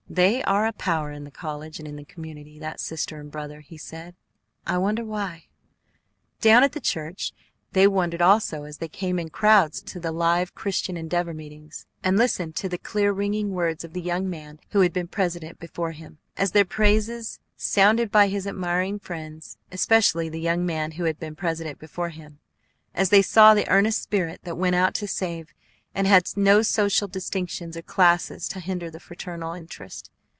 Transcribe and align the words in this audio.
"They 0.13 0.43
are 0.43 0.67
a 0.67 0.73
power 0.73 1.13
in 1.13 1.23
the 1.23 1.31
college 1.31 1.79
and 1.79 1.87
in 1.87 1.95
the 1.95 2.03
community, 2.03 2.59
that 2.59 2.81
sister 2.81 3.17
and 3.21 3.31
brother," 3.31 3.61
he 3.61 3.77
said. 3.77 4.13
"I 4.67 4.77
wonder 4.77 5.05
why." 5.05 5.45
Down 6.41 6.63
at 6.63 6.73
the 6.73 6.81
church 6.81 7.31
they 7.71 7.87
wondered 7.87 8.21
also 8.21 8.65
as 8.65 8.79
they 8.79 8.89
came 8.89 9.17
in 9.17 9.29
crowds 9.29 9.81
to 9.83 10.01
the 10.01 10.11
live 10.11 10.53
Christian 10.53 10.97
Endeavor 10.97 11.33
meetings, 11.33 11.85
and 12.03 12.17
listened 12.17 12.57
to 12.57 12.67
the 12.67 12.77
clear, 12.77 13.13
ringing 13.13 13.51
words 13.51 13.85
of 13.85 13.93
the 13.93 14.01
young 14.01 14.29
man 14.29 14.59
who 14.71 14.81
had 14.81 14.91
been 14.91 15.07
president 15.07 15.59
before 15.61 15.93
him; 15.93 16.17
as 16.35 16.51
they 16.51 16.65
praises 16.65 17.39
sounded 17.55 18.11
by 18.11 18.27
his 18.27 18.45
admiring 18.45 18.99
friends, 18.99 19.57
especially 19.71 20.27
the 20.27 20.41
young 20.41 20.65
man 20.65 20.91
who 20.91 21.05
had 21.05 21.19
been 21.21 21.37
president 21.37 21.79
before 21.79 22.09
him; 22.09 22.39
as 22.93 23.11
they 23.11 23.21
saw 23.21 23.53
the 23.53 23.69
earnest 23.69 24.01
spirit 24.03 24.41
that 24.43 24.57
went 24.57 24.75
out 24.75 24.93
to 24.95 25.07
save, 25.07 25.53
and 25.93 26.07
had 26.07 26.25
no 26.37 26.61
social 26.61 27.05
distinctions 27.09 27.75
or 27.75 27.81
classes 27.81 28.47
to 28.47 28.61
hinder 28.61 28.89
the 28.89 28.97
fraternal 28.97 29.51
interest. 29.53 30.09